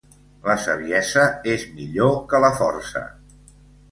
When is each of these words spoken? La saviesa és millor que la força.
La 0.45 0.53
saviesa 0.63 1.25
és 1.51 1.67
millor 1.79 2.17
que 2.31 2.41
la 2.45 2.51
força. 2.63 3.03